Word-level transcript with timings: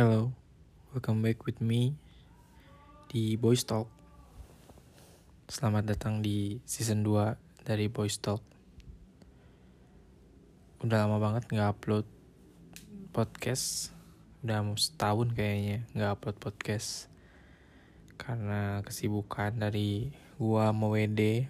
Hello, 0.00 0.32
welcome 0.96 1.20
back 1.20 1.44
with 1.44 1.60
me 1.60 1.92
di 3.12 3.36
Boys 3.36 3.68
Talk. 3.68 3.84
Selamat 5.44 5.92
datang 5.92 6.24
di 6.24 6.56
season 6.64 7.04
2 7.04 7.68
dari 7.68 7.84
Boys 7.92 8.16
Talk. 8.16 8.40
Udah 10.80 11.04
lama 11.04 11.20
banget 11.20 11.52
nggak 11.52 11.76
upload 11.76 12.08
podcast. 13.12 13.92
Udah 14.40 14.64
mau 14.64 14.72
setahun 14.72 15.36
kayaknya 15.36 15.84
nggak 15.92 16.16
upload 16.16 16.36
podcast. 16.40 17.12
Karena 18.16 18.80
kesibukan 18.80 19.52
dari 19.52 20.16
gua 20.40 20.72
mau 20.72 20.96
WD. 20.96 21.44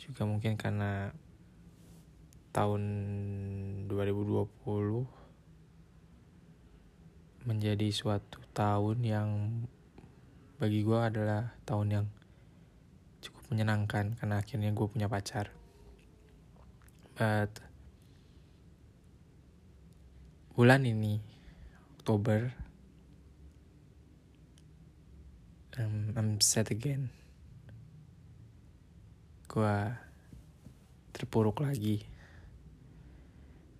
Juga 0.00 0.24
mungkin 0.24 0.56
karena 0.56 1.12
tahun 2.56 2.80
2020 3.84 5.17
menjadi 7.48 7.88
suatu 7.88 8.44
tahun 8.52 9.00
yang 9.00 9.28
bagi 10.60 10.84
gue 10.84 11.00
adalah 11.00 11.56
tahun 11.64 11.88
yang 11.88 12.06
cukup 13.24 13.48
menyenangkan 13.48 14.20
karena 14.20 14.36
akhirnya 14.36 14.68
gue 14.76 14.84
punya 14.84 15.08
pacar. 15.08 15.48
But 17.16 17.56
bulan 20.52 20.84
ini 20.84 21.24
Oktober 21.96 22.52
um, 25.80 26.12
I'm 26.20 26.36
sad 26.44 26.68
again. 26.68 27.08
Gue 29.48 29.96
terpuruk 31.16 31.64
lagi 31.64 32.04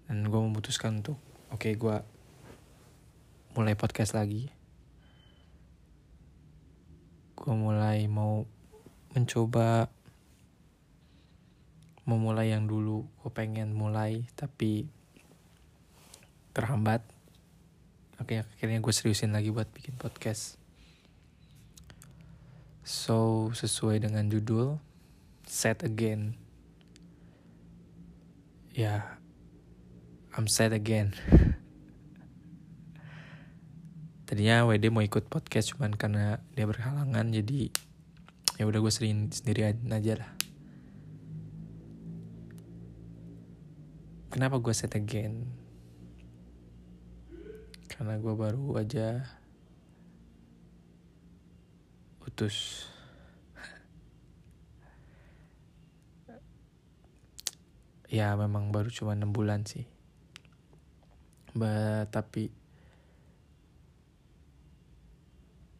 dan 0.08 0.24
gue 0.24 0.40
memutuskan 0.40 1.04
untuk 1.04 1.20
oke 1.52 1.68
okay, 1.68 1.76
gue 1.76 2.17
mulai 3.58 3.74
podcast 3.74 4.14
lagi. 4.14 4.54
Gue 7.34 7.54
mulai 7.58 8.06
mau 8.06 8.46
mencoba 9.18 9.90
memulai 12.06 12.54
yang 12.54 12.70
dulu. 12.70 13.10
Gue 13.18 13.34
pengen 13.34 13.74
mulai 13.74 14.30
tapi 14.38 14.86
terhambat. 16.54 17.02
Oke 18.22 18.46
akhirnya 18.46 18.78
gue 18.78 18.94
seriusin 18.94 19.34
lagi 19.34 19.50
buat 19.50 19.66
bikin 19.74 19.98
podcast. 19.98 20.54
So 22.86 23.50
sesuai 23.58 24.06
dengan 24.06 24.30
judul 24.30 24.78
set 25.42 25.82
again. 25.82 26.38
Ya 28.70 28.86
yeah, 28.86 29.02
I'm 30.38 30.46
sad 30.46 30.70
again 30.70 31.18
tadinya 34.28 34.68
WD 34.68 34.92
mau 34.92 35.00
ikut 35.00 35.24
podcast 35.32 35.72
cuman 35.72 35.96
karena 35.96 36.36
dia 36.52 36.68
berhalangan 36.68 37.32
jadi 37.32 37.72
ya 38.60 38.68
udah 38.68 38.84
gue 38.84 38.92
sering 38.92 39.32
sendiri 39.32 39.72
aja 39.72 40.20
lah. 40.20 40.28
Kenapa 44.28 44.60
gue 44.60 44.76
set 44.76 44.92
again? 44.92 45.48
Karena 47.88 48.20
gue 48.20 48.34
baru 48.36 48.76
aja 48.76 49.24
putus. 52.20 52.84
Ya 58.12 58.36
memang 58.36 58.68
baru 58.72 58.88
cuma 58.92 59.16
enam 59.16 59.32
bulan 59.32 59.64
sih. 59.64 59.88
But, 61.56 62.12
tapi 62.12 62.52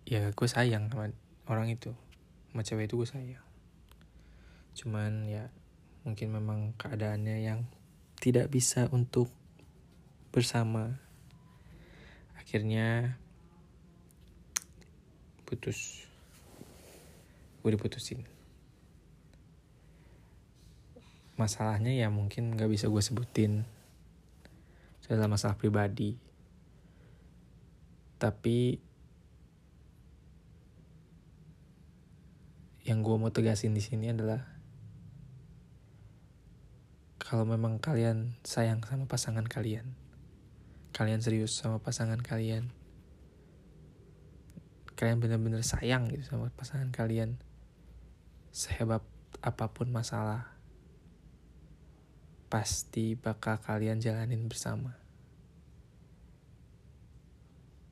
ya 0.09 0.33
gue 0.33 0.49
sayang 0.49 0.89
sama 0.89 1.13
orang 1.53 1.69
itu. 1.69 1.93
Sama 2.49 2.65
cewek 2.65 2.89
itu 2.89 2.97
gue 2.97 3.09
sayang. 3.09 3.45
Cuman 4.73 5.29
ya 5.29 5.53
mungkin 6.09 6.33
memang 6.33 6.73
keadaannya 6.81 7.45
yang 7.45 7.69
tidak 8.17 8.49
bisa 8.49 8.89
untuk 8.89 9.29
bersama. 10.33 10.97
Akhirnya 12.41 13.21
putus. 15.45 16.09
Gue 17.61 17.77
diputusin. 17.77 18.25
Masalahnya 21.37 21.93
ya 21.93 22.09
mungkin 22.09 22.57
nggak 22.57 22.73
bisa 22.73 22.89
gue 22.89 23.03
sebutin. 23.05 23.69
Adalah 25.09 25.41
masalah 25.41 25.57
pribadi. 25.57 26.21
Tapi 28.21 28.88
yang 32.88 33.04
gue 33.04 33.16
mau 33.21 33.28
tegasin 33.28 33.76
di 33.76 33.84
sini 33.84 34.09
adalah 34.09 34.49
kalau 37.21 37.44
memang 37.44 37.76
kalian 37.76 38.41
sayang 38.41 38.81
sama 38.81 39.04
pasangan 39.04 39.44
kalian, 39.44 39.93
kalian 40.97 41.21
serius 41.21 41.53
sama 41.53 41.84
pasangan 41.84 42.16
kalian, 42.16 42.72
kalian 44.97 45.21
benar-benar 45.21 45.60
sayang 45.60 46.09
gitu 46.09 46.25
sama 46.25 46.48
pasangan 46.56 46.88
kalian, 46.88 47.37
sehebat 48.56 49.04
apa 49.44 49.69
pun 49.69 49.93
masalah, 49.93 50.56
pasti 52.48 53.21
bakal 53.21 53.60
kalian 53.60 54.00
jalanin 54.00 54.48
bersama. 54.48 54.97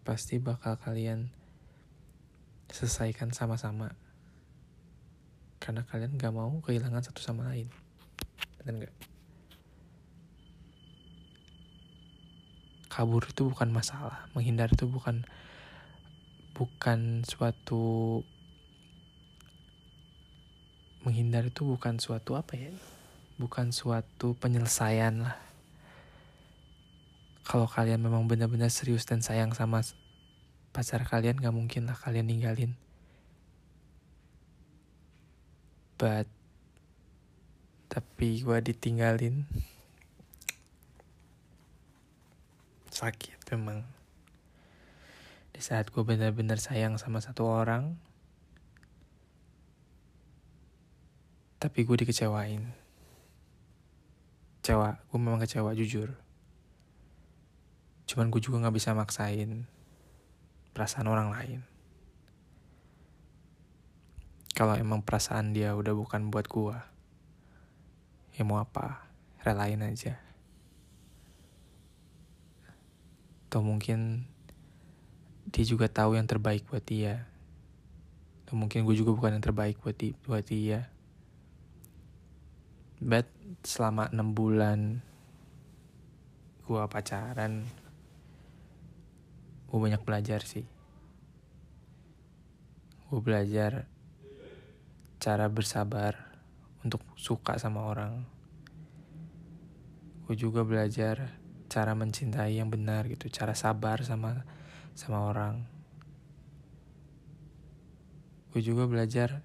Pasti 0.08 0.40
bakal 0.40 0.80
kalian 0.80 1.28
selesaikan 2.72 3.36
sama-sama 3.36 4.05
karena 5.66 5.82
kalian 5.82 6.14
gak 6.14 6.30
mau 6.30 6.62
kehilangan 6.62 7.02
satu 7.02 7.18
sama 7.18 7.50
lain. 7.50 7.66
Benar 8.62 8.86
gak 8.86 8.94
kabur 12.96 13.28
itu 13.28 13.52
bukan 13.52 13.68
masalah 13.74 14.24
menghindar 14.32 14.72
itu 14.72 14.88
bukan 14.88 15.20
bukan 16.56 17.20
suatu 17.28 18.24
menghindar 21.04 21.50
itu 21.50 21.66
bukan 21.66 21.98
suatu 21.98 22.38
apa 22.38 22.54
ya? 22.54 22.70
Bukan 23.36 23.74
suatu 23.74 24.38
penyelesaian 24.38 25.28
lah. 25.28 25.36
Kalau 27.44 27.68
kalian 27.68 28.00
memang 28.00 28.30
benar-benar 28.30 28.70
serius 28.70 29.04
dan 29.04 29.20
sayang 29.20 29.50
sama 29.50 29.82
pacar 30.70 31.02
kalian 31.02 31.42
gak 31.42 31.52
mungkin 31.52 31.90
lah 31.90 31.98
kalian 31.98 32.30
ninggalin 32.30 32.78
but 35.96 36.28
tapi 37.88 38.44
gue 38.44 38.58
ditinggalin. 38.60 39.48
Sakit 42.92 43.40
memang 43.56 43.84
di 45.56 45.60
saat 45.64 45.88
gue 45.88 46.04
benar-benar 46.04 46.60
sayang 46.60 47.00
sama 47.00 47.24
satu 47.24 47.48
orang 47.48 47.96
tapi 51.56 51.88
gue 51.88 51.96
dikecewain. 52.04 52.60
Kecewa 54.60 55.00
gue 55.00 55.18
memang 55.18 55.40
kecewa 55.40 55.72
jujur. 55.72 56.12
Cuman 58.04 58.28
gue 58.28 58.40
juga 58.44 58.60
nggak 58.60 58.76
bisa 58.76 58.92
maksain 58.92 59.64
perasaan 60.76 61.08
orang 61.08 61.32
lain 61.32 61.75
kalau 64.56 64.72
emang 64.72 65.04
perasaan 65.04 65.52
dia 65.52 65.76
udah 65.76 65.92
bukan 65.92 66.32
buat 66.32 66.48
gua 66.48 66.96
ya 68.36 68.44
mau 68.44 68.60
apa? 68.60 69.08
Relain 69.40 69.80
aja. 69.80 70.20
Atau 73.48 73.64
mungkin 73.64 74.28
dia 75.48 75.64
juga 75.64 75.88
tahu 75.88 76.20
yang 76.20 76.28
terbaik 76.28 76.68
buat 76.68 76.84
dia. 76.84 77.24
Atau 78.44 78.60
mungkin 78.60 78.84
gue 78.84 78.92
juga 78.92 79.16
bukan 79.16 79.40
yang 79.40 79.44
terbaik 79.44 79.80
buat 79.80 79.96
di, 79.96 80.12
buat 80.28 80.44
dia. 80.44 80.92
But 83.00 83.24
selama 83.64 84.12
enam 84.12 84.36
bulan 84.36 85.00
gue 86.66 86.82
pacaran 86.90 87.64
gue 89.66 89.78
banyak 89.80 90.02
belajar 90.04 90.44
sih. 90.44 90.68
Gue 93.08 93.20
belajar 93.24 93.88
cara 95.26 95.50
bersabar 95.50 96.38
untuk 96.86 97.02
suka 97.18 97.58
sama 97.58 97.82
orang. 97.90 98.22
Gue 100.22 100.38
juga 100.38 100.62
belajar 100.62 101.34
cara 101.66 101.98
mencintai 101.98 102.62
yang 102.62 102.70
benar 102.70 103.10
gitu, 103.10 103.26
cara 103.26 103.58
sabar 103.58 104.06
sama 104.06 104.46
sama 104.94 105.26
orang. 105.26 105.66
Gue 108.54 108.62
juga 108.62 108.86
belajar 108.86 109.42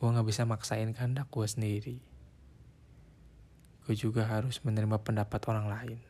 gue 0.00 0.08
gak 0.08 0.24
bisa 0.24 0.48
maksain 0.48 0.88
kehendak 0.96 1.28
gue 1.28 1.44
sendiri. 1.44 2.00
Gue 3.84 3.92
juga 3.92 4.24
harus 4.24 4.56
menerima 4.64 5.04
pendapat 5.04 5.40
orang 5.52 5.68
lain. 5.68 6.00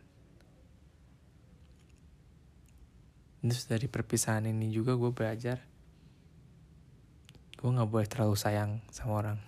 terus 3.43 3.67
dari 3.67 3.91
perpisahan 3.91 4.47
ini 4.47 4.71
juga 4.71 4.95
gue 4.95 5.11
belajar 5.11 5.65
gue 7.61 7.69
nggak 7.69 7.93
boleh 7.93 8.09
terlalu 8.09 8.41
sayang 8.41 8.81
sama 8.89 9.21
orang. 9.21 9.39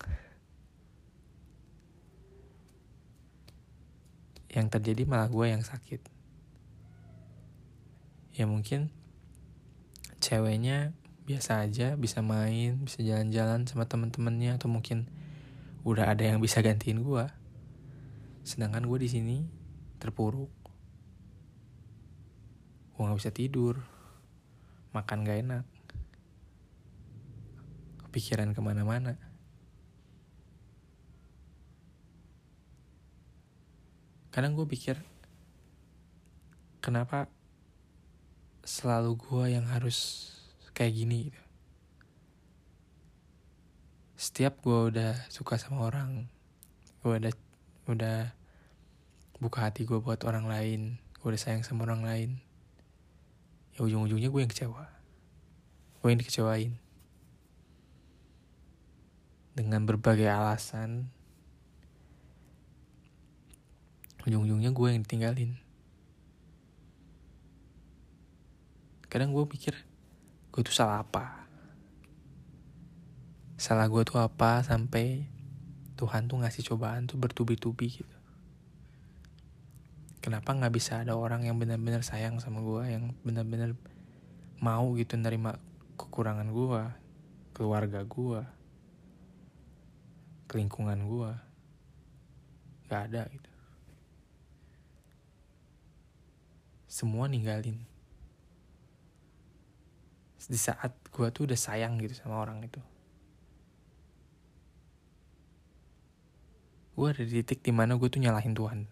Yang 4.53 4.69
terjadi 4.77 5.09
malah 5.09 5.33
gue 5.33 5.49
yang 5.49 5.65
sakit. 5.65 6.05
Ya 8.37 8.45
mungkin 8.45 8.93
ceweknya 10.21 10.93
biasa 11.25 11.65
aja 11.65 11.97
bisa 11.97 12.21
main 12.21 12.85
bisa 12.85 13.01
jalan-jalan 13.01 13.65
sama 13.65 13.89
temen-temennya 13.89 14.61
atau 14.61 14.69
mungkin 14.69 15.09
udah 15.81 16.13
ada 16.13 16.29
yang 16.29 16.37
bisa 16.43 16.61
gantiin 16.61 17.01
gue 17.01 17.25
sedangkan 18.45 18.85
gue 18.85 18.99
di 19.01 19.09
sini 19.09 19.39
terpuruk. 19.97 20.53
Gue 22.93 23.03
nggak 23.09 23.19
bisa 23.25 23.33
tidur 23.33 23.81
makan 24.93 25.25
gak 25.25 25.41
enak 25.49 25.72
kepikiran 28.13 28.53
ke 28.53 28.61
mana-mana. 28.61 29.17
Kadang 34.29 34.53
gue 34.53 34.69
pikir 34.69 35.01
kenapa 36.85 37.33
selalu 38.69 39.17
gue 39.17 39.57
yang 39.57 39.65
harus 39.65 40.29
kayak 40.77 40.93
gini 40.93 41.33
gitu. 41.33 41.43
Setiap 44.21 44.61
gue 44.61 44.93
udah 44.93 45.17
suka 45.33 45.57
sama 45.57 45.89
orang, 45.89 46.29
gue 47.01 47.17
udah 47.17 47.33
udah 47.89 48.19
buka 49.41 49.73
hati 49.73 49.89
gue 49.89 50.05
buat 50.05 50.21
orang 50.29 50.53
lain, 50.53 51.01
gue 51.17 51.29
udah 51.33 51.41
sayang 51.41 51.65
sama 51.65 51.89
orang 51.89 52.05
lain, 52.05 52.31
ya 53.73 53.89
ujung-ujungnya 53.89 54.29
gue 54.29 54.41
yang 54.45 54.53
kecewa, 54.53 54.85
gue 56.05 56.09
yang 56.13 56.21
dikecewain 56.21 56.82
dengan 59.53 59.85
berbagai 59.85 60.25
alasan, 60.33 61.13
ujung-ujungnya 64.25 64.73
gue 64.73 64.89
yang 64.89 65.01
ditinggalin. 65.05 65.53
Kadang 69.13 69.37
gue 69.37 69.45
pikir, 69.45 69.77
gue 70.49 70.63
tuh 70.65 70.73
salah 70.73 71.05
apa? 71.05 71.45
Salah 73.61 73.85
gue 73.93 74.03
tuh 74.09 74.17
apa 74.17 74.65
sampai 74.65 75.29
Tuhan 76.01 76.27
tuh 76.33 76.41
ngasih 76.41 76.73
cobaan 76.73 77.05
tuh 77.05 77.21
bertubi-tubi 77.21 77.89
gitu. 77.93 78.17
Kenapa 80.23 80.55
nggak 80.55 80.73
bisa 80.73 81.05
ada 81.05 81.19
orang 81.19 81.45
yang 81.45 81.61
benar-benar 81.61 82.01
sayang 82.01 82.41
sama 82.41 82.63
gue 82.63 82.83
yang 82.89 83.13
benar-benar 83.27 83.77
mau 84.63 84.95
gitu 84.95 85.19
nerima 85.19 85.59
kekurangan 85.99 86.49
gue 86.55 86.83
keluarga 87.53 88.07
gue 88.07 88.62
kelingkungan 90.53 91.09
gue 91.09 91.33
nggak 92.85 93.03
ada 93.09 93.25
gitu. 93.33 93.51
Semua 96.93 97.25
ninggalin. 97.25 97.81
Di 100.45 100.61
saat 100.61 100.93
gue 101.09 101.27
tuh 101.33 101.49
udah 101.49 101.57
sayang 101.57 101.97
gitu 102.05 102.13
sama 102.13 102.37
orang 102.37 102.61
itu. 102.69 102.85
Gue 106.93 107.17
ada 107.17 107.25
di 107.25 107.41
titik 107.41 107.65
di 107.65 107.73
mana 107.73 107.97
gue 107.97 108.13
tuh 108.13 108.21
nyalahin 108.21 108.53
Tuhan. 108.53 108.85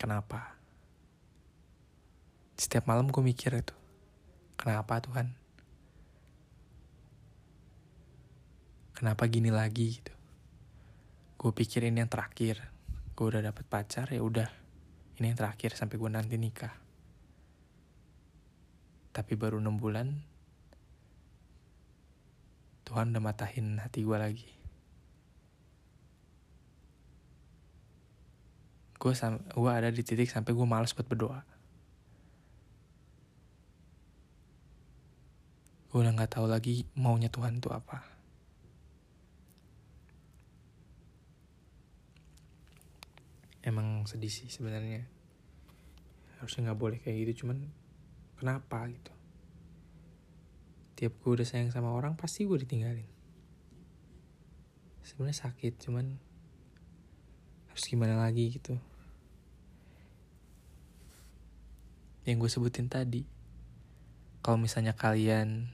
Kenapa? 0.00 0.56
Setiap 2.56 2.88
malam 2.88 3.12
gue 3.12 3.20
mikir 3.20 3.52
itu. 3.52 3.76
Kenapa 4.56 5.04
Tuhan 5.04 5.39
kenapa 9.00 9.24
gini 9.32 9.48
lagi 9.48 9.96
gitu. 9.96 10.12
Gue 11.40 11.56
pikir 11.56 11.88
ini 11.88 12.04
yang 12.04 12.12
terakhir. 12.12 12.60
Gue 13.16 13.32
udah 13.32 13.40
dapet 13.40 13.64
pacar 13.64 14.12
ya 14.12 14.20
udah. 14.20 14.52
Ini 15.16 15.32
yang 15.32 15.40
terakhir 15.40 15.72
sampai 15.72 15.96
gue 15.96 16.10
nanti 16.12 16.36
nikah. 16.36 16.76
Tapi 19.16 19.32
baru 19.40 19.56
enam 19.56 19.80
bulan 19.80 20.20
Tuhan 22.84 23.16
udah 23.16 23.24
matahin 23.24 23.80
hati 23.80 24.04
gue 24.04 24.18
lagi. 24.20 24.52
Gue 29.00 29.16
gue 29.32 29.70
ada 29.72 29.88
di 29.88 30.04
titik 30.04 30.28
sampai 30.28 30.52
gue 30.52 30.66
males 30.68 30.92
buat 30.92 31.08
berdoa. 31.08 31.40
Gue 35.88 36.04
udah 36.04 36.12
nggak 36.12 36.36
tahu 36.36 36.52
lagi 36.52 36.84
maunya 37.00 37.32
Tuhan 37.32 37.64
itu 37.64 37.72
apa 37.72 38.09
emang 43.60 44.08
sedih 44.08 44.32
sih 44.32 44.48
sebenarnya. 44.48 45.04
Harusnya 46.40 46.70
nggak 46.70 46.80
boleh 46.80 46.98
kayak 47.00 47.16
gitu 47.28 47.44
cuman 47.44 47.68
kenapa 48.40 48.88
gitu? 48.88 49.12
Tiap 50.96 51.12
gue 51.20 51.32
udah 51.40 51.46
sayang 51.48 51.72
sama 51.72 51.92
orang 51.92 52.16
pasti 52.16 52.44
gue 52.44 52.56
ditinggalin. 52.60 53.08
Sebenarnya 55.04 55.48
sakit 55.48 55.72
cuman 55.80 56.06
harus 57.72 57.84
gimana 57.88 58.20
lagi 58.20 58.52
gitu? 58.52 58.76
Yang 62.24 62.36
gue 62.44 62.50
sebutin 62.52 62.88
tadi 62.88 63.24
kalau 64.40 64.56
misalnya 64.56 64.96
kalian 64.96 65.72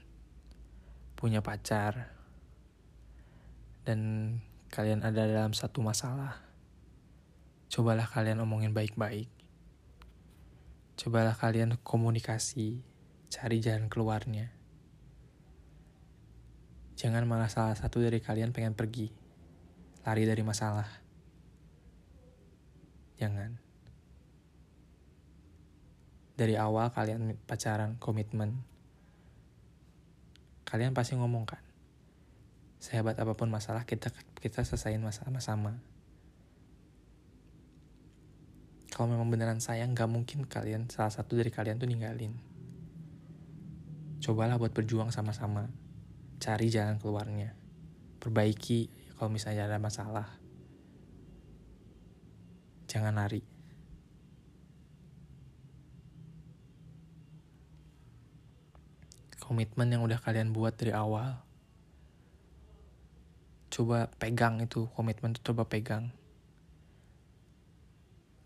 punya 1.15 1.39
pacar 1.39 2.11
dan 3.87 3.99
kalian 4.67 4.99
ada 5.03 5.23
dalam 5.23 5.55
satu 5.55 5.79
masalah 5.79 6.46
cobalah 7.67 8.07
kalian 8.07 8.41
omongin 8.43 8.71
baik-baik 8.71 9.27
Cobalah 10.97 11.37
kalian 11.37 11.77
komunikasi, 11.85 12.81
cari 13.29 13.61
jalan 13.61 13.85
keluarnya. 13.85 14.49
Jangan 16.97 17.21
malah 17.29 17.53
salah 17.53 17.77
satu 17.77 18.01
dari 18.01 18.17
kalian 18.17 18.49
pengen 18.49 18.73
pergi, 18.73 19.13
lari 20.01 20.25
dari 20.25 20.41
masalah. 20.41 20.89
Jangan. 23.21 23.61
Dari 26.33 26.57
awal 26.57 26.89
kalian 26.89 27.37
pacaran, 27.45 28.01
komitmen. 28.01 28.57
Kalian 30.65 30.97
pasti 30.97 31.13
ngomong 31.13 31.45
kan, 31.45 31.61
sehebat 32.81 33.21
apa 33.21 33.37
pun 33.37 33.53
masalah 33.53 33.85
kita 33.85 34.09
kita 34.41 34.65
selesaiin 34.65 35.05
masalah 35.05 35.29
sama-sama 35.29 35.77
kalau 38.97 39.13
memang 39.13 39.29
beneran 39.29 39.61
sayang 39.61 39.93
gak 39.93 40.09
mungkin 40.09 40.49
kalian 40.49 40.89
salah 40.89 41.13
satu 41.13 41.37
dari 41.37 41.53
kalian 41.53 41.77
tuh 41.77 41.85
ninggalin. 41.85 42.33
Cobalah 44.17 44.57
buat 44.57 44.73
berjuang 44.73 45.13
sama-sama. 45.13 45.69
Cari 46.41 46.73
jalan 46.73 46.97
keluarnya. 46.97 47.53
Perbaiki 48.17 48.89
kalau 49.13 49.29
misalnya 49.29 49.69
ada 49.69 49.77
masalah. 49.77 50.25
Jangan 52.89 53.21
lari. 53.21 53.45
Komitmen 59.37 59.93
yang 59.93 60.01
udah 60.01 60.17
kalian 60.25 60.57
buat 60.57 60.73
dari 60.73 60.97
awal. 60.97 61.37
Coba 63.69 64.09
pegang 64.17 64.57
itu 64.57 64.89
komitmen 64.97 65.37
itu 65.37 65.53
coba 65.53 65.69
pegang 65.69 66.09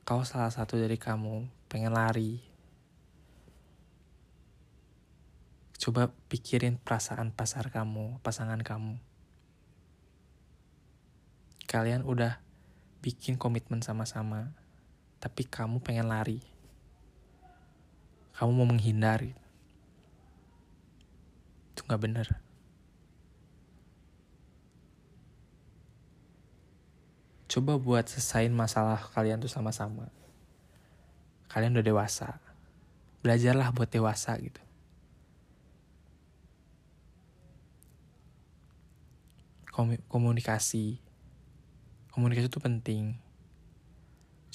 kalau 0.01 0.25
salah 0.25 0.49
satu 0.49 0.81
dari 0.81 0.97
kamu 0.97 1.45
pengen 1.69 1.93
lari, 1.93 2.41
coba 5.77 6.09
pikirin 6.29 6.77
perasaan 6.81 7.29
pasar 7.33 7.69
kamu, 7.69 8.17
pasangan 8.25 8.61
kamu. 8.61 8.97
Kalian 11.69 12.03
udah 12.03 12.41
bikin 13.01 13.37
komitmen 13.37 13.81
sama-sama, 13.85 14.53
tapi 15.21 15.45
kamu 15.45 15.81
pengen 15.81 16.09
lari. 16.09 16.41
Kamu 18.37 18.51
mau 18.57 18.65
menghindari. 18.65 19.37
Itu 21.73 21.85
gak 21.85 22.01
bener. 22.01 22.50
Coba 27.51 27.75
buat 27.75 28.07
selesaiin 28.07 28.55
masalah 28.55 29.11
kalian 29.11 29.43
tuh 29.43 29.51
sama-sama. 29.51 30.07
Kalian 31.51 31.75
udah 31.75 31.83
dewasa. 31.83 32.39
Belajarlah 33.19 33.75
buat 33.75 33.91
dewasa 33.91 34.39
gitu. 34.39 34.63
Komunikasi. 40.07 41.03
Komunikasi 42.15 42.47
itu 42.47 42.63
penting. 42.63 43.19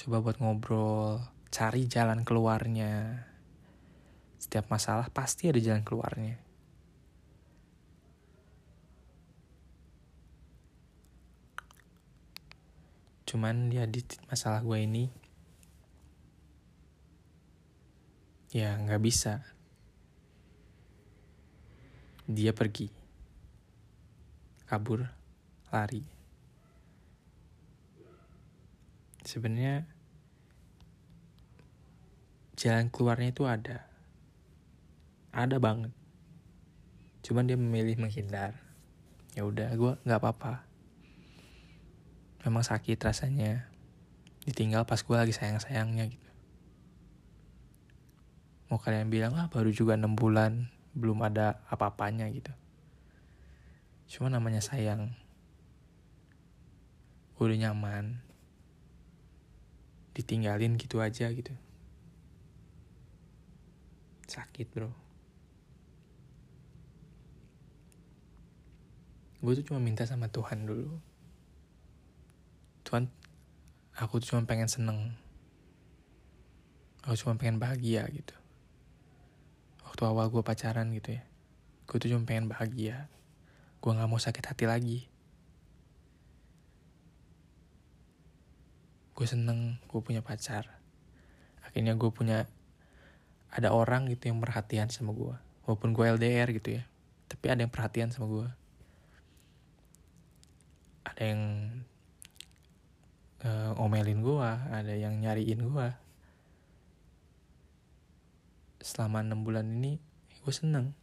Coba 0.01 0.25
buat 0.25 0.41
ngobrol, 0.41 1.21
cari 1.53 1.85
jalan 1.85 2.25
keluarnya. 2.25 3.29
setiap 4.37 4.71
masalah 4.71 5.11
pasti 5.11 5.51
ada 5.51 5.59
jalan 5.59 5.83
keluarnya 5.83 6.46
cuman 13.27 13.75
dia 13.75 13.83
di 13.91 14.07
masalah 14.31 14.63
gue 14.63 14.79
ini 14.79 15.11
ya 18.55 18.79
nggak 18.79 19.03
bisa. 19.03 19.43
Dia 22.31 22.55
pergi. 22.55 22.87
Kabur 24.67 25.03
lari. 25.75 26.03
Sebenarnya 29.27 29.83
jalan 32.55 32.87
keluarnya 32.95 33.35
itu 33.35 33.43
ada. 33.43 33.91
Ada 35.35 35.59
banget. 35.59 35.91
Cuman 37.27 37.51
dia 37.51 37.59
memilih 37.59 37.99
menghindar. 37.99 38.55
Ya 39.35 39.43
udah 39.43 39.75
gue 39.75 39.93
nggak 40.07 40.23
apa-apa 40.23 40.76
memang 42.43 42.67
sakit 42.67 42.99
rasanya. 43.01 43.71
Ditinggal 44.47 44.85
pas 44.85 45.01
gue 45.01 45.17
lagi 45.17 45.35
sayang-sayangnya 45.35 46.07
gitu. 46.11 46.31
Mau 48.67 48.83
kalian 48.83 49.11
bilang 49.11 49.39
ah 49.39 49.47
baru 49.47 49.71
juga 49.71 49.95
enam 49.95 50.19
bulan 50.19 50.71
belum 50.95 51.23
ada 51.23 51.63
apa-apanya 51.71 52.27
gitu. 52.35 52.51
Cuma 54.11 54.31
namanya 54.31 54.59
sayang. 54.63 55.15
Udah 57.39 57.59
nyaman. 57.59 58.23
Ditinggalin 60.17 60.79
gitu 60.81 60.99
aja 60.99 61.29
gitu. 61.31 61.53
Sakit 64.27 64.67
bro. 64.73 64.91
Gue 69.43 69.53
tuh 69.59 69.67
cuma 69.69 69.79
minta 69.79 70.03
sama 70.09 70.27
Tuhan 70.27 70.67
dulu 70.67 71.16
Tuhan 72.87 73.11
aku 73.99 74.23
tuh 74.23 74.39
cuma 74.39 74.47
pengen 74.47 74.71
seneng. 74.71 75.19
Aku 77.03 77.19
cuma 77.19 77.35
pengen 77.35 77.59
bahagia 77.59 78.07
gitu. 78.15 78.35
Waktu 79.83 80.03
awal 80.07 80.31
gue 80.31 80.43
pacaran 80.47 80.95
gitu 80.95 81.19
ya 81.19 81.25
gue 81.87 81.97
tuh 82.03 82.11
cuma 82.11 82.27
pengen 82.27 82.51
bahagia. 82.51 83.07
Gue 83.79 83.95
nggak 83.95 84.11
mau 84.11 84.19
sakit 84.19 84.43
hati 84.43 84.67
lagi. 84.67 85.07
Gue 89.15 89.27
seneng 89.27 89.79
gue 89.87 90.01
punya 90.03 90.21
pacar. 90.21 90.67
Akhirnya 91.63 91.95
gue 91.95 92.11
punya 92.11 92.51
ada 93.55 93.73
orang 93.73 94.11
gitu 94.11 94.29
yang 94.29 94.43
perhatian 94.43 94.91
sama 94.91 95.15
gue 95.15 95.33
walaupun 95.65 95.97
gue 95.97 96.05
LDR 96.05 96.53
gitu 96.53 96.77
ya 96.77 96.85
tapi 97.27 97.49
ada 97.49 97.65
yang 97.65 97.73
perhatian 97.73 98.13
sama 98.13 98.29
gue 98.29 98.49
ada 101.09 101.23
yang 101.25 101.43
uh, 103.45 103.77
omelin 103.77 104.25
gue 104.25 104.51
ada 104.73 104.95
yang 104.97 105.21
nyariin 105.21 105.61
gue 105.61 105.89
selama 108.81 109.21
enam 109.21 109.43
bulan 109.43 109.67
ini 109.67 109.99
gue 110.47 110.55
seneng. 110.55 110.95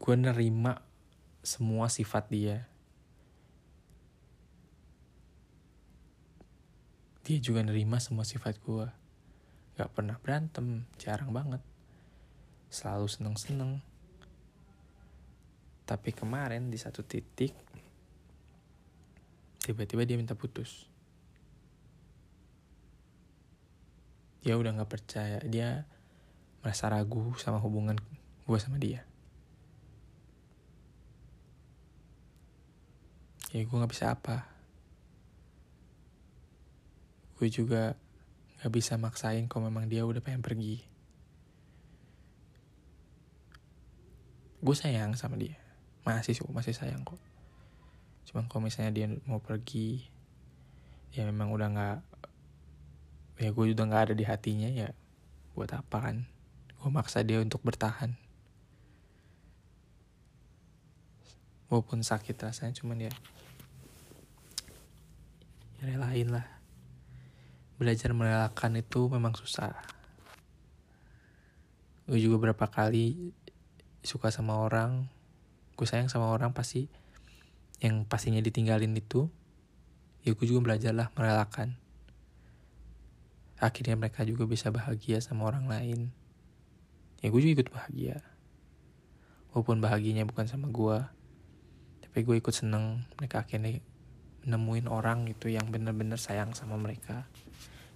Gue 0.00 0.16
nerima 0.16 0.80
semua 1.44 1.92
sifat 1.92 2.32
dia. 2.32 2.64
Dia 7.24 7.38
juga 7.40 7.60
nerima 7.60 8.00
semua 8.00 8.24
sifat 8.24 8.56
gue 8.64 8.88
gak 9.76 9.90
pernah 9.92 10.16
berantem 10.16 10.88
jarang 10.96 11.28
banget. 11.28 11.60
Selalu 12.72 13.06
seneng-seneng. 13.08 13.84
Tapi 15.84 16.10
kemarin 16.16 16.72
di 16.72 16.80
satu 16.80 17.04
titik 17.04 17.52
tiba-tiba 19.64 20.04
dia 20.04 20.20
minta 20.20 20.36
putus. 20.36 20.84
Dia 24.44 24.60
udah 24.60 24.76
nggak 24.76 24.92
percaya. 24.92 25.40
Dia 25.48 25.88
merasa 26.60 26.92
ragu 26.92 27.32
sama 27.40 27.56
hubungan 27.64 27.96
gue 28.44 28.58
sama 28.60 28.76
dia. 28.76 29.08
Ya 33.56 33.64
gue 33.64 33.72
nggak 33.72 33.92
bisa 33.96 34.12
apa. 34.12 34.44
Gue 37.40 37.48
juga 37.48 37.96
nggak 38.60 38.72
bisa 38.76 39.00
maksain 39.00 39.48
kalau 39.48 39.72
memang 39.72 39.88
dia 39.88 40.04
udah 40.04 40.20
pengen 40.20 40.44
pergi. 40.44 40.84
Gue 44.60 44.76
sayang 44.76 45.16
sama 45.16 45.40
dia. 45.40 45.56
Masih 46.04 46.36
masih 46.52 46.76
sayang 46.76 47.00
kok 47.00 47.33
cuman 48.24 48.48
kalau 48.48 48.64
misalnya 48.64 48.92
dia 48.92 49.06
mau 49.28 49.38
pergi 49.38 50.04
ya 51.14 51.22
memang 51.28 51.54
udah 51.54 51.68
nggak 51.70 51.98
ya 53.38 53.50
gue 53.50 53.64
udah 53.74 53.86
nggak 53.86 54.02
ada 54.10 54.14
di 54.14 54.24
hatinya 54.26 54.70
ya 54.70 54.90
buat 55.54 55.70
apa 55.70 56.10
kan? 56.10 56.26
Gue 56.82 56.90
maksa 56.90 57.22
dia 57.22 57.38
untuk 57.38 57.62
bertahan. 57.62 58.18
Walaupun 61.70 62.02
sakit 62.02 62.34
rasanya 62.38 62.74
cuman 62.76 63.08
ya 63.10 63.12
ya 65.80 65.82
relain 65.94 66.28
lah. 66.34 66.46
Belajar 67.78 68.10
merelakan 68.14 68.78
itu 68.78 69.06
memang 69.10 69.34
susah. 69.38 69.74
Gue 72.06 72.18
juga 72.20 72.50
berapa 72.50 72.66
kali 72.68 73.32
suka 74.04 74.28
sama 74.28 74.60
orang 74.60 75.08
gue 75.74 75.86
sayang 75.88 76.12
sama 76.12 76.30
orang 76.30 76.54
pasti 76.54 76.86
yang 77.82 78.06
pastinya 78.06 78.42
ditinggalin 78.42 78.94
itu 78.94 79.26
ya 80.22 80.36
gue 80.36 80.46
juga 80.46 80.60
belajarlah 80.72 81.10
merelakan. 81.16 81.78
Akhirnya 83.58 83.96
mereka 83.96 84.26
juga 84.26 84.44
bisa 84.44 84.68
bahagia 84.68 85.22
sama 85.24 85.48
orang 85.48 85.70
lain. 85.70 86.00
Ya 87.24 87.32
gue 87.32 87.40
juga 87.40 87.62
ikut 87.62 87.70
bahagia. 87.72 88.20
Walaupun 89.54 89.78
bahagianya 89.80 90.26
bukan 90.26 90.50
sama 90.50 90.68
gue 90.68 90.98
tapi 92.14 92.30
gue 92.30 92.38
ikut 92.38 92.54
seneng 92.54 93.02
mereka 93.18 93.42
akhirnya 93.42 93.82
nemuin 94.46 94.86
orang 94.86 95.26
gitu 95.34 95.50
yang 95.50 95.66
bener-bener 95.74 96.14
sayang 96.14 96.54
sama 96.54 96.78
mereka 96.78 97.26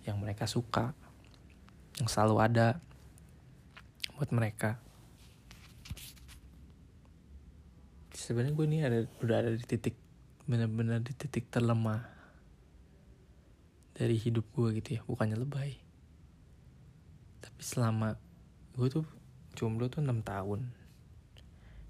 yang 0.02 0.18
mereka 0.18 0.50
suka 0.50 0.90
yang 2.02 2.10
selalu 2.10 2.42
ada 2.42 2.82
buat 4.18 4.34
mereka 4.34 4.82
sebenarnya 8.28 8.52
gue 8.52 8.66
ini 8.68 8.78
ada 8.84 8.98
udah 9.24 9.36
ada 9.40 9.50
di 9.56 9.64
titik 9.64 9.96
benar-benar 10.44 11.00
di 11.00 11.16
titik 11.16 11.48
terlemah 11.48 12.04
dari 13.96 14.20
hidup 14.20 14.44
gue 14.52 14.76
gitu 14.84 15.00
ya. 15.00 15.02
Bukannya 15.08 15.40
lebay. 15.40 15.80
Tapi 17.40 17.60
selama 17.64 18.20
gue 18.76 18.88
tuh 18.92 19.08
jomblo 19.56 19.88
tuh 19.88 20.04
6 20.04 20.12
tahun. 20.20 20.60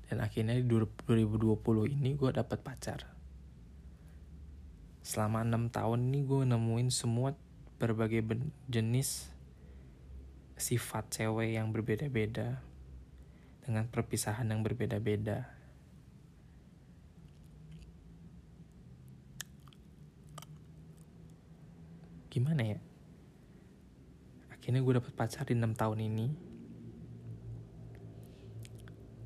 Dan 0.06 0.22
akhirnya 0.22 0.54
di 0.54 0.62
2020 0.62 1.58
ini 1.98 2.14
gue 2.14 2.30
dapat 2.30 2.62
pacar. 2.62 3.02
Selama 5.02 5.42
6 5.42 5.74
tahun 5.74 5.98
ini 6.06 6.22
gue 6.22 6.46
nemuin 6.54 6.88
semua 6.94 7.34
berbagai 7.82 8.22
jenis 8.70 9.26
sifat 10.54 11.18
cewek 11.18 11.58
yang 11.58 11.74
berbeda-beda 11.74 12.62
dengan 13.66 13.90
perpisahan 13.90 14.46
yang 14.46 14.62
berbeda-beda 14.62 15.57
gimana 22.38 22.62
ya? 22.62 22.78
Akhirnya 24.54 24.78
gue 24.86 24.94
dapet 24.94 25.10
pacar 25.18 25.42
di 25.42 25.58
6 25.58 25.74
tahun 25.74 25.98
ini. 26.06 26.26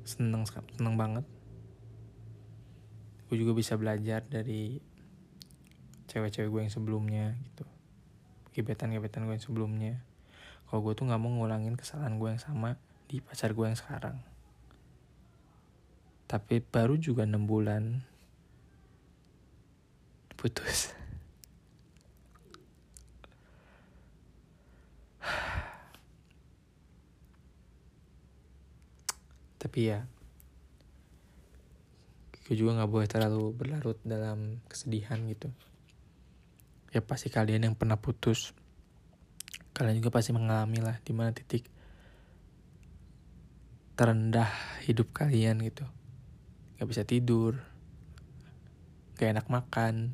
Seneng 0.01 0.49
seneng 0.49 0.97
banget. 0.97 1.25
Gue 3.29 3.37
juga 3.37 3.53
bisa 3.53 3.77
belajar 3.77 4.25
dari 4.25 4.81
cewek-cewek 6.09 6.49
gue 6.49 6.61
yang 6.65 6.73
sebelumnya 6.73 7.37
gitu. 7.45 7.69
Gebetan-gebetan 8.57 9.29
gue 9.29 9.37
yang 9.37 9.45
sebelumnya. 9.45 9.93
Kalau 10.65 10.81
gue 10.81 10.97
tuh 10.97 11.05
nggak 11.05 11.21
mau 11.21 11.29
ngulangin 11.29 11.77
kesalahan 11.77 12.17
gue 12.17 12.33
yang 12.33 12.41
sama 12.41 12.81
di 13.05 13.21
pacar 13.21 13.53
gue 13.53 13.65
yang 13.69 13.77
sekarang. 13.77 14.17
Tapi 16.25 16.65
baru 16.65 16.97
juga 16.97 17.29
enam 17.29 17.45
bulan 17.45 18.01
putus 20.33 21.02
tapi 29.63 29.95
ya 29.95 30.03
gue 32.43 32.55
juga 32.59 32.75
nggak 32.75 32.91
boleh 32.91 33.07
terlalu 33.07 33.55
berlarut 33.55 33.95
dalam 34.03 34.59
kesedihan 34.67 35.23
gitu. 35.31 35.47
Ya 36.91 36.99
pasti 36.99 37.31
kalian 37.31 37.71
yang 37.71 37.75
pernah 37.79 37.95
putus 37.95 38.51
kalian 39.73 40.03
juga 40.03 40.13
pasti 40.13 40.35
mengalami 40.35 40.83
lah 40.83 40.99
di 41.01 41.15
mana 41.15 41.31
titik 41.33 41.65
terendah 43.95 44.51
hidup 44.83 45.15
kalian 45.15 45.63
gitu. 45.63 45.87
Gak 46.75 46.87
bisa 46.91 47.07
tidur 47.07 47.63
gak 49.15 49.39
enak 49.39 49.47
makan 49.47 50.11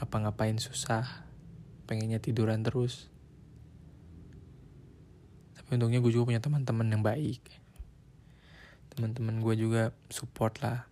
ngapa-ngapain 0.00 0.56
susah 0.56 1.28
pengennya 1.84 2.24
tiduran 2.24 2.64
terus. 2.64 3.12
Tapi 5.52 5.76
untungnya 5.76 6.00
gue 6.00 6.08
juga 6.08 6.32
punya 6.32 6.40
teman-teman 6.40 6.88
yang 6.88 7.04
baik 7.04 7.63
teman-teman 8.94 9.42
gue 9.42 9.54
juga 9.58 9.90
support 10.06 10.62
lah. 10.62 10.86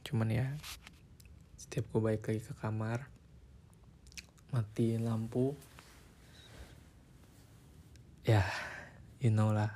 Cuman 0.00 0.32
ya 0.32 0.56
setiap 1.60 1.92
gue 1.92 2.00
balik 2.00 2.24
lagi 2.24 2.40
ke 2.40 2.56
kamar 2.56 3.04
matiin 4.48 5.04
lampu 5.04 5.52
ya 8.24 8.40
you 9.20 9.28
know 9.28 9.52
lah. 9.52 9.68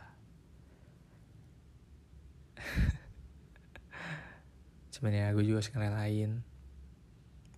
Cuman 4.96 5.12
ya 5.12 5.28
gue 5.36 5.44
juga 5.44 5.60
sekali 5.60 5.92
lain. 5.92 6.40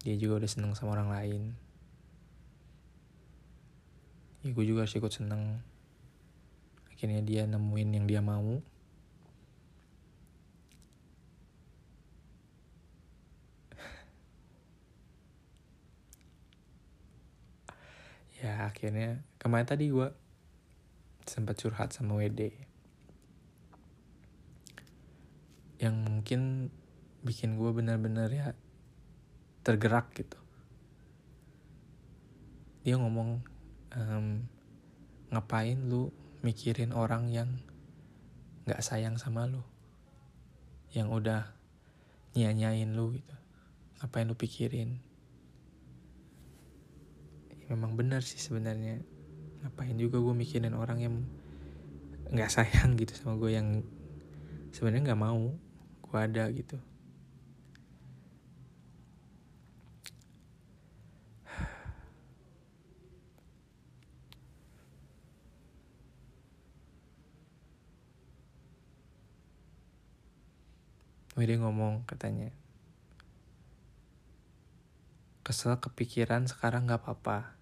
Dia 0.02 0.19
juga 0.19 0.42
udah 0.42 0.50
seneng 0.50 0.75
sama 0.75 0.99
orang 0.99 1.14
lain 1.14 1.62
ya 4.43 4.51
gue 4.51 4.65
juga 4.67 4.83
harus 4.83 4.99
ikut 4.99 5.15
seneng. 5.15 5.63
Akhirnya 6.91 7.23
dia 7.23 7.47
nemuin 7.47 7.91
yang 7.99 8.07
dia 8.11 8.21
mau. 8.23 8.59
Ya 18.43 18.67
akhirnya 18.67 19.23
kemarin 19.39 19.71
tadi 19.71 19.87
gue 19.87 20.11
sempat 21.31 21.63
curhat 21.63 21.95
sama 21.95 22.19
WD 22.19 22.51
yang 25.79 25.95
mungkin 26.03 26.67
bikin 27.23 27.55
gue 27.55 27.71
benar-benar 27.71 28.35
ya 28.35 28.51
tergerak 29.63 30.11
gitu. 30.19 30.35
Dia 32.83 32.99
ngomong 32.99 33.51
um, 33.97 34.45
ngapain 35.33 35.79
lu 35.89 36.13
mikirin 36.45 36.93
orang 36.93 37.29
yang 37.33 37.49
nggak 38.69 38.83
sayang 38.85 39.17
sama 39.17 39.49
lu? 39.49 39.63
Yang 40.93 41.09
udah 41.13 41.43
nyanyain 42.37 42.93
lu 42.93 43.17
gitu. 43.17 43.37
Ngapain 44.01 44.29
lu 44.29 44.37
pikirin? 44.37 45.01
Ya, 47.53 47.65
memang 47.73 47.97
benar 47.97 48.21
sih 48.25 48.41
sebenarnya. 48.41 49.01
Ngapain 49.65 49.97
juga 49.97 50.21
gue 50.21 50.35
mikirin 50.35 50.75
orang 50.75 50.99
yang 51.01 51.17
nggak 52.33 52.49
sayang 52.49 52.97
gitu 52.97 53.13
sama 53.13 53.37
gue 53.37 53.53
yang 53.53 53.85
sebenarnya 54.73 55.13
nggak 55.13 55.21
mau 55.21 55.53
gue 56.01 56.19
ada 56.19 56.49
gitu 56.49 56.81
Widi 71.32 71.56
ngomong 71.56 72.04
katanya 72.04 72.52
Kesel 75.42 75.75
kepikiran 75.82 76.47
sekarang 76.47 76.86
gak 76.86 77.02
apa-apa. 77.02 77.58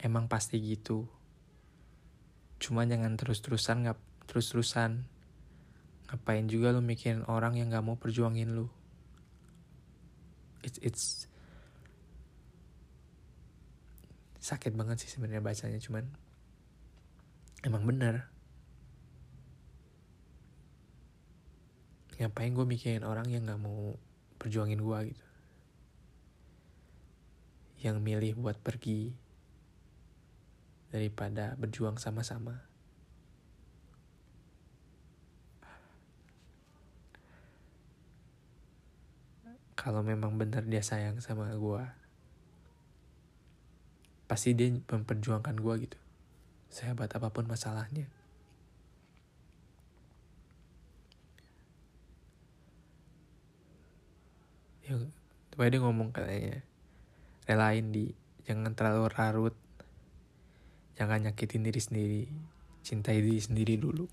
Emang 0.00 0.24
pasti 0.24 0.56
gitu. 0.56 1.04
Cuma 2.56 2.88
jangan 2.88 3.12
terus-terusan 3.20 3.84
gak 3.84 4.00
terus-terusan. 4.24 5.04
Ngapain 6.08 6.48
juga 6.48 6.72
lu 6.72 6.80
mikirin 6.80 7.28
orang 7.28 7.60
yang 7.60 7.68
gak 7.68 7.84
mau 7.84 8.00
perjuangin 8.00 8.56
lu? 8.56 8.72
It's, 10.64 10.80
it's 10.80 11.28
sakit 14.48 14.72
banget 14.72 15.04
sih 15.04 15.12
sebenarnya 15.12 15.44
bacanya 15.44 15.76
cuman 15.76 16.08
emang 17.68 17.84
bener 17.84 18.32
ngapain 22.18 22.50
gue 22.50 22.66
mikirin 22.66 23.06
orang 23.06 23.30
yang 23.30 23.46
gak 23.46 23.62
mau 23.62 23.94
perjuangin 24.42 24.82
gue 24.82 24.98
gitu? 25.14 25.26
Yang 27.78 27.96
milih 28.02 28.32
buat 28.42 28.58
pergi 28.58 29.14
daripada 30.90 31.54
berjuang 31.54 31.94
sama-sama. 32.02 32.66
Kalau 39.78 40.02
memang 40.02 40.34
benar 40.34 40.66
dia 40.66 40.82
sayang 40.82 41.22
sama 41.22 41.54
gue 41.54 41.84
pasti 44.28 44.52
dia 44.52 44.74
memperjuangkan 44.74 45.54
gue 45.54 45.74
gitu. 45.86 45.98
Sehebat 46.68 47.14
apa 47.14 47.30
pun 47.30 47.46
masalahnya 47.46 48.17
ya 54.88 54.96
Pokoknya 55.52 55.70
dia 55.74 55.82
ngomong 55.84 56.08
katanya 56.14 56.56
relain 57.44 57.92
di. 57.92 58.06
Jangan 58.48 58.72
terlalu 58.72 59.12
larut. 59.12 59.56
Jangan 60.96 61.28
nyakitin 61.28 61.66
diri 61.66 61.80
sendiri. 61.82 62.22
Cintai 62.80 63.20
diri 63.20 63.42
sendiri 63.42 63.74
dulu. 63.76 64.06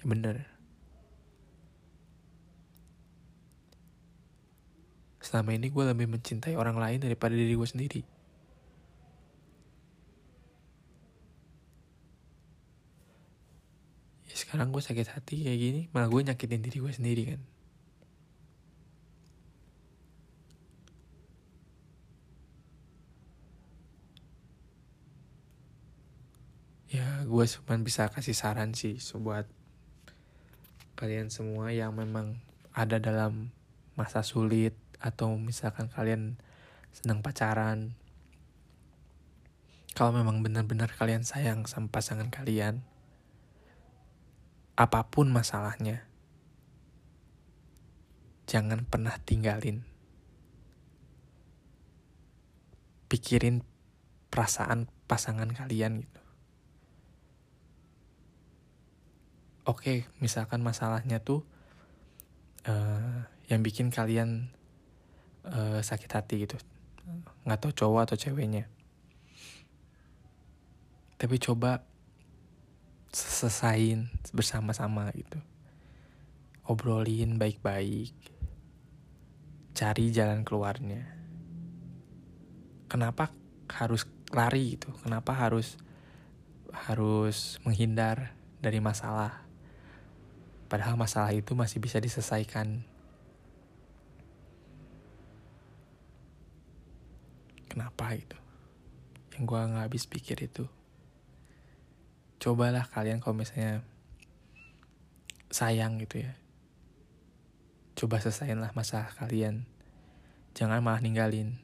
Ya 0.00 0.04
bener 0.08 0.52
selama 5.22 5.56
ini 5.56 5.72
gue 5.72 5.84
lebih 5.88 6.12
mencintai 6.12 6.58
orang 6.60 6.76
lain 6.76 7.00
daripada 7.00 7.32
diri 7.32 7.56
gue 7.56 7.64
sendiri. 7.64 8.02
Ya 14.28 14.34
sekarang 14.36 14.68
gue 14.76 14.82
sakit 14.84 15.08
hati 15.08 15.46
kayak 15.48 15.58
gini 15.60 15.80
malah 15.96 16.12
gue 16.12 16.20
nyakitin 16.20 16.60
diri 16.60 16.78
gue 16.84 16.92
sendiri 16.92 17.22
kan 17.32 17.40
ya 26.92 27.08
gue 27.22 27.44
cuma 27.46 27.78
bisa 27.78 28.10
kasih 28.10 28.34
saran 28.34 28.74
sih 28.74 28.98
buat 29.18 29.46
kalian 30.98 31.30
semua 31.30 31.70
yang 31.74 31.94
memang 31.94 32.38
ada 32.74 32.98
dalam 32.98 33.50
masa 33.98 34.22
sulit 34.22 34.74
atau 35.02 35.34
misalkan 35.34 35.90
kalian 35.90 36.38
senang 36.94 37.20
pacaran. 37.20 37.98
Kalau 39.92 40.14
memang 40.14 40.40
benar-benar 40.40 40.94
kalian 40.96 41.26
sayang 41.26 41.68
sama 41.68 41.92
pasangan 41.92 42.32
kalian 42.32 42.80
apa 44.72 45.04
pun 45.12 45.28
masalahnya 45.28 46.08
jangan 48.48 48.88
pernah 48.88 49.18
tinggalin. 49.20 49.84
Pikirin 53.12 53.60
perasaan 54.32 54.88
pasangan 55.04 55.52
kalian 55.52 56.00
gitu 56.00 56.21
oke 59.62 59.78
okay, 59.82 59.98
misalkan 60.18 60.62
masalahnya 60.64 61.22
tuh 61.22 61.46
uh, 62.66 63.26
yang 63.46 63.62
bikin 63.62 63.90
kalian 63.94 64.50
uh, 65.46 65.78
sakit 65.82 66.10
hati 66.10 66.46
gitu. 66.46 66.58
Nggak 67.46 67.60
tahu 67.62 67.72
cowok 67.74 68.00
atau 68.10 68.16
ceweknya. 68.18 68.66
Tapi 71.18 71.36
coba 71.38 71.86
selesain 73.12 74.10
bersama-sama 74.34 75.12
gitu. 75.14 75.38
Obrolin 76.66 77.38
baik-baik. 77.38 78.14
Cari 79.76 80.10
jalan 80.10 80.42
keluarnya. 80.42 81.06
Kenapa 82.90 83.30
harus 83.70 84.06
lari 84.32 84.78
gitu? 84.78 84.90
Kenapa 85.02 85.36
harus 85.36 85.76
harus 86.72 87.60
menghindar 87.68 88.32
dari 88.64 88.80
masalah 88.80 89.44
Padahal 90.72 90.96
masalah 90.96 91.36
itu 91.36 91.52
masih 91.52 91.84
bisa 91.84 92.00
diselesaikan. 92.00 92.80
Kenapa 97.68 98.16
itu? 98.16 98.40
Yang 99.36 99.42
gue 99.44 99.60
nggak 99.68 99.84
habis 99.84 100.08
pikir 100.08 100.40
itu. 100.40 100.64
Cobalah 102.40 102.88
kalian 102.88 103.20
kalau 103.20 103.36
misalnya 103.36 103.84
sayang 105.52 106.00
gitu 106.00 106.24
ya. 106.24 106.32
coba 107.92 108.18
selesaiin 108.18 108.58
lah 108.58 108.72
masalah 108.72 109.12
kalian 109.14 109.68
jangan 110.56 110.80
malah 110.80 110.98
ninggalin 111.04 111.60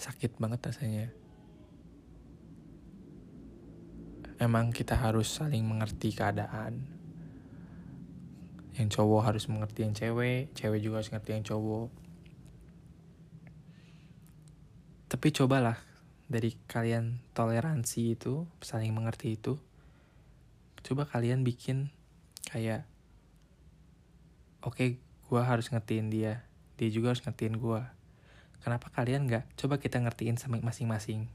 sakit 0.00 0.40
banget 0.40 0.64
rasanya 0.64 1.12
emang 4.36 4.72
kita 4.72 4.96
harus 4.96 5.28
saling 5.28 5.64
mengerti 5.64 6.12
keadaan. 6.12 6.84
Yang 8.76 9.00
cowok 9.00 9.22
harus 9.32 9.44
mengerti 9.48 9.88
yang 9.88 9.96
cewek 9.96 10.52
cewek 10.52 10.80
juga 10.84 11.00
harus 11.00 11.10
mengerti 11.12 11.30
yang 11.32 11.46
cowok. 11.46 11.88
Tapi 15.06 15.28
cobalah 15.32 15.78
dari 16.26 16.58
kalian 16.66 17.22
toleransi 17.32 18.18
itu 18.18 18.50
saling 18.58 18.90
mengerti 18.90 19.38
itu 19.38 19.54
coba 20.82 21.06
kalian 21.06 21.42
bikin 21.42 21.90
kayak 22.50 22.86
oke 24.62 24.74
okay, 24.74 24.88
gue 25.02 25.42
harus 25.42 25.70
ngertiin 25.70 26.10
dia 26.10 26.46
dia 26.78 26.88
juga 26.90 27.14
harus 27.14 27.22
ngertiin 27.22 27.58
gue 27.58 27.82
kenapa 28.62 28.90
kalian 28.94 29.26
nggak 29.26 29.46
coba 29.58 29.78
kita 29.82 30.02
ngertiin 30.02 30.38
sama 30.38 30.58
masing-masing 30.62 31.30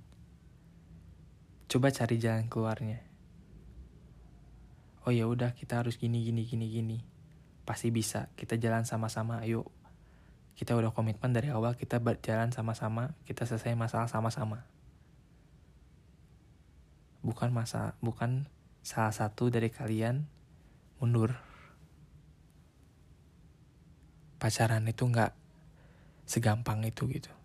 coba 1.71 1.87
cari 1.87 2.19
jalan 2.19 2.51
keluarnya. 2.51 2.99
Oh 5.07 5.15
ya 5.15 5.23
udah 5.23 5.55
kita 5.55 5.79
harus 5.79 5.95
gini 5.95 6.19
gini 6.19 6.43
gini 6.43 6.67
gini. 6.67 6.99
Pasti 7.63 7.95
bisa 7.95 8.27
kita 8.35 8.59
jalan 8.59 8.83
sama-sama 8.83 9.39
ayo. 9.47 9.71
Kita 10.51 10.75
udah 10.75 10.91
komitmen 10.91 11.31
dari 11.31 11.47
awal 11.47 11.79
kita 11.79 12.03
berjalan 12.03 12.51
sama-sama 12.51 13.15
kita 13.23 13.47
selesai 13.47 13.71
masalah 13.79 14.11
sama-sama. 14.11 14.67
Bukan 17.23 17.55
masa 17.55 17.95
bukan 18.03 18.51
salah 18.83 19.15
satu 19.15 19.47
dari 19.47 19.71
kalian 19.71 20.27
mundur. 20.99 21.39
Pacaran 24.43 24.83
itu 24.91 25.07
nggak 25.07 25.31
segampang 26.27 26.83
itu 26.83 27.07
gitu 27.07 27.40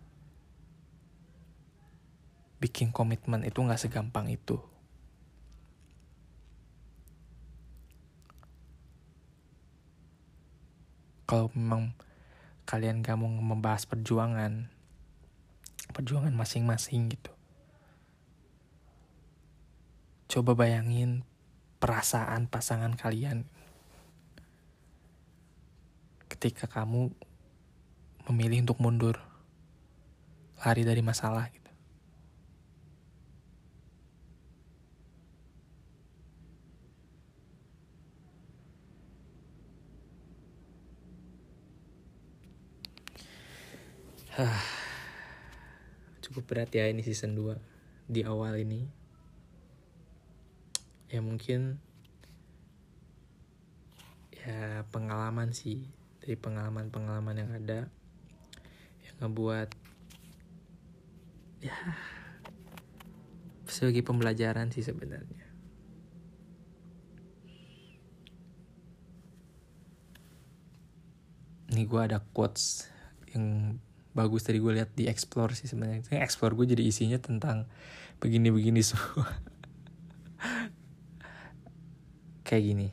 bikin 2.57 2.89
komitmen 2.89 3.45
itu 3.45 3.61
nggak 3.61 3.77
segampang 3.77 4.29
itu. 4.29 4.57
Kalau 11.27 11.51
memang 11.51 11.91
kalian 12.63 13.03
gak 13.03 13.19
mau 13.19 13.27
membahas 13.27 13.83
perjuangan, 13.83 14.71
perjuangan 15.91 16.31
masing-masing 16.31 17.11
gitu. 17.11 17.31
Coba 20.31 20.55
bayangin 20.55 21.27
perasaan 21.83 22.47
pasangan 22.47 22.95
kalian 22.95 23.43
ketika 26.31 26.67
kamu 26.67 27.11
memilih 28.27 28.67
untuk 28.67 28.79
mundur, 28.83 29.17
lari 30.63 30.83
dari 30.83 30.99
masalah 30.99 31.47
gitu. 31.51 31.66
cukup 46.21 46.43
berat 46.45 46.69
ya 46.69 46.85
ini 46.85 47.01
season 47.01 47.33
2 47.33 47.57
di 48.05 48.21
awal 48.21 48.53
ini. 48.61 48.85
Ya 51.09 51.25
mungkin 51.25 51.81
ya 54.37 54.85
pengalaman 54.93 55.57
sih 55.57 55.89
dari 56.21 56.37
pengalaman-pengalaman 56.37 57.35
yang 57.41 57.51
ada 57.55 57.89
yang 59.01 59.15
ngebuat 59.25 59.73
ya 61.65 61.77
sebagai 63.65 64.05
pembelajaran 64.05 64.69
sih 64.69 64.85
sebenarnya. 64.85 65.49
Ini 71.73 71.81
gue 71.89 72.01
ada 72.01 72.21
quotes 72.21 72.85
yang 73.33 73.77
bagus 74.17 74.41
tadi 74.41 74.57
gue 74.57 74.73
lihat 74.73 74.97
di 74.97 75.05
explore 75.05 75.53
sih 75.53 75.69
sebenarnya. 75.69 76.01
Explore 76.09 76.57
gue 76.57 76.73
jadi 76.73 76.81
isinya 76.81 77.21
tentang 77.21 77.69
begini-begini 78.17 78.81
semua. 78.89 79.29
Kayak 82.41 82.63
gini. 82.65 82.87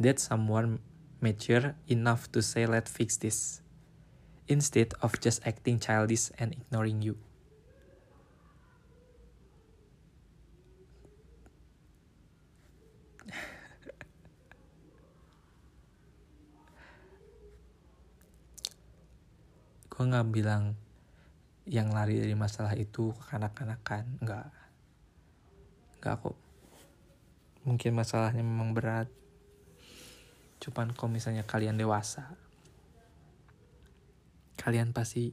That 0.00 0.16
someone 0.16 0.80
mature 1.20 1.76
enough 1.84 2.32
to 2.32 2.40
say 2.40 2.64
let's 2.64 2.88
fix 2.88 3.20
this 3.20 3.60
instead 4.48 4.96
of 5.04 5.12
just 5.20 5.44
acting 5.44 5.76
childish 5.76 6.32
and 6.40 6.56
ignoring 6.56 7.04
you 7.04 7.20
gue 19.94 20.02
nggak 20.10 20.26
bilang 20.34 20.74
yang 21.70 21.94
lari 21.94 22.18
dari 22.18 22.34
masalah 22.34 22.74
itu 22.74 23.14
kekanak-kanakan 23.14 24.18
nggak. 24.26 24.48
Nggak 26.02 26.14
kok. 26.18 26.36
Mungkin 27.62 27.94
masalahnya 27.94 28.42
memang 28.42 28.74
berat. 28.74 29.06
Cuman 30.58 30.90
kalau 30.98 31.14
misalnya 31.14 31.46
kalian 31.46 31.78
dewasa 31.78 32.34
kalian 34.58 34.90
pasti 34.90 35.30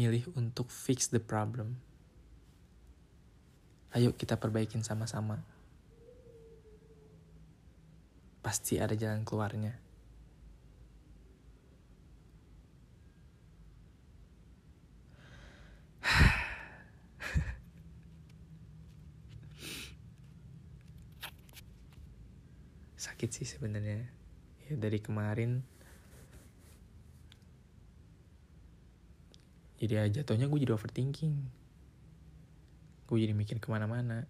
milih 0.00 0.32
untuk 0.32 0.72
fix 0.72 1.12
the 1.12 1.20
problem. 1.20 1.76
Ayo 3.92 4.16
kita 4.16 4.40
perbaikin 4.40 4.80
sama-sama. 4.80 5.44
Pasti 8.40 8.80
ada 8.80 8.96
jalan 8.96 9.28
keluarnya 9.28 9.83
sakit 23.24 23.40
sih 23.40 23.48
sebenarnya. 23.56 24.04
Ya 24.68 24.76
dari 24.76 25.00
kemarin. 25.00 25.64
Jadi 29.80 29.92
ya 29.96 30.04
jatuhnya 30.12 30.44
gue 30.44 30.60
jadi 30.60 30.76
overthinking. 30.76 31.32
Gue 33.08 33.16
jadi 33.24 33.32
mikir 33.32 33.64
ke 33.64 33.72
mana-mana. 33.72 34.28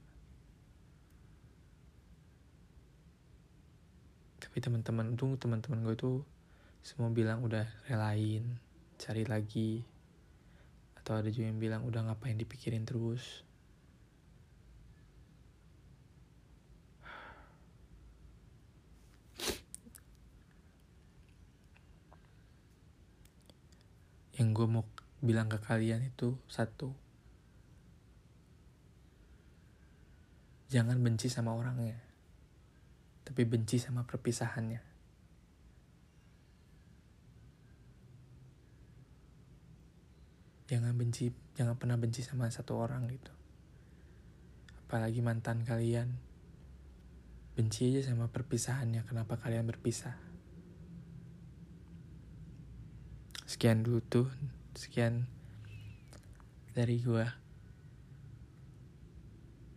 Tapi 4.38 4.62
teman-teman 4.62 5.18
tuh 5.18 5.34
teman-teman 5.42 5.82
gue 5.82 5.98
tuh 5.98 6.22
semua 6.86 7.10
bilang 7.10 7.42
udah 7.42 7.66
relain 7.90 8.46
cari 8.94 9.26
lagi. 9.26 9.82
Atau 11.02 11.18
ada 11.18 11.34
juga 11.34 11.50
yang 11.50 11.58
bilang 11.58 11.82
udah 11.82 12.14
ngapain 12.14 12.38
dipikirin 12.38 12.86
terus 12.86 13.42
yang 24.38 24.54
gue 24.54 24.66
mau 24.66 24.84
bilang 25.22 25.46
ke 25.46 25.58
kalian 25.62 26.02
itu 26.06 26.34
satu. 26.50 26.90
Jangan 30.68 30.98
benci 30.98 31.30
sama 31.30 31.54
orangnya 31.54 32.14
tapi 33.24 33.42
benci 33.48 33.80
sama 33.80 34.04
perpisahannya. 34.04 34.92
Jangan 40.68 40.92
benci 40.96 41.32
jangan 41.56 41.76
pernah 41.80 41.96
benci 41.96 42.20
sama 42.20 42.48
satu 42.52 42.76
orang 42.76 43.08
gitu. 43.08 43.32
Apalagi 44.84 45.24
mantan 45.24 45.64
kalian. 45.64 46.12
Benci 47.54 47.94
aja 47.94 48.12
sama 48.12 48.28
perpisahannya 48.28 49.06
kenapa 49.06 49.38
kalian 49.38 49.64
berpisah 49.70 50.33
sekian 53.54 53.86
dulu 53.86 54.02
tuh. 54.02 54.26
Sekian 54.74 55.30
dari 56.74 56.98
gua. 56.98 57.30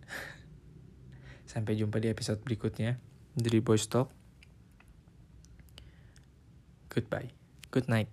Sampai 1.52 1.78
jumpa 1.78 2.02
di 2.02 2.10
episode 2.10 2.42
berikutnya. 2.42 2.98
Dari 3.38 3.62
Boys 3.62 3.86
Talk. 3.86 4.10
Goodbye. 6.90 7.30
Good 7.70 7.86
night. 7.86 8.10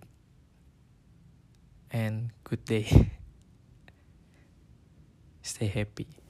And 1.89 2.29
good 2.45 2.61
day. 2.69 2.85
Stay 5.41 5.65
happy 5.65 6.24